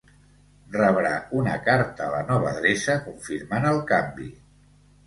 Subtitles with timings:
[0.75, 4.33] Rebrà una carta a la nova adreça confirmant el canvi.